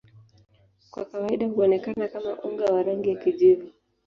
[0.91, 3.71] Kwa kawaida huonekana kama unga wa rangi ya kijivu.